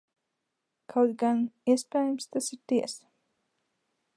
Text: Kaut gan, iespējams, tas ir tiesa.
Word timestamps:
Kaut 0.93 1.13
gan, 1.23 1.43
iespējams, 1.73 2.27
tas 2.37 2.51
ir 2.57 2.63
tiesa. 2.73 3.07